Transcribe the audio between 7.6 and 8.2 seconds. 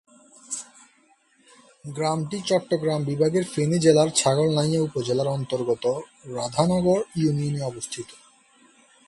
অবস্থিত।